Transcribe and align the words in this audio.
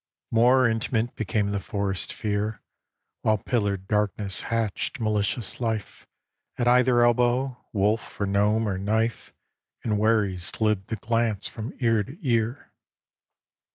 III 0.01 0.25
More 0.39 0.67
intimate 0.67 1.15
became 1.15 1.51
the 1.51 1.59
forest 1.59 2.11
fear 2.11 2.63
While 3.21 3.37
pillared 3.37 3.87
darkness 3.87 4.41
hatched 4.41 4.99
malicious 4.99 5.59
life 5.61 6.07
At 6.57 6.67
either 6.67 7.03
elbow, 7.03 7.63
wolf 7.71 8.19
or 8.19 8.25
gnome 8.25 8.67
or 8.67 8.79
knife 8.79 9.31
And 9.83 9.99
wary 9.99 10.39
slid 10.39 10.87
the 10.87 10.95
glance 10.95 11.47
from 11.47 11.75
ear 11.79 12.03
to 12.03 12.17
ear. 12.27 12.73